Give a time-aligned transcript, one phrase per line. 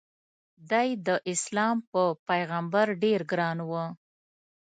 [0.69, 3.71] د ی داسلام په پیغمبر ډېر ګران و.